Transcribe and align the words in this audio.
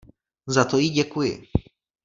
Za 0.47 0.65
to 0.65 0.77
jí 0.77 0.89
děkuji. 0.89 1.43